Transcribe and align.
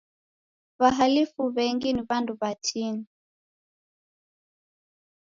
W'ahalifu 0.79 1.41
w'engi 1.55 1.89
ni 1.93 2.01
w'andu 2.07 2.33
w'atini. 2.39 3.03